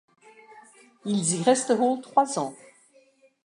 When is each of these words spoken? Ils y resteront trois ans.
Ils 1.05 1.35
y 1.35 1.43
resteront 1.43 2.01
trois 2.01 2.39
ans. 2.39 2.55